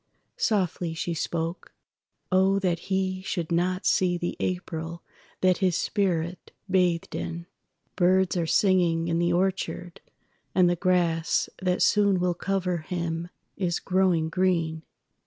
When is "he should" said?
2.89-3.51